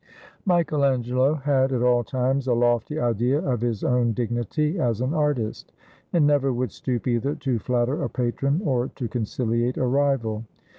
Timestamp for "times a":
2.03-2.55